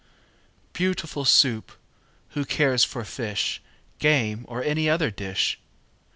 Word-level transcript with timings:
Beautiful 0.73 1.25
Soup! 1.25 1.73
Who 2.29 2.43
cares 2.43 2.83
for 2.83 3.05
fish, 3.05 3.61
Game, 3.99 4.45
or 4.47 4.63
any 4.63 4.89
other 4.89 5.11
dish? 5.11 5.59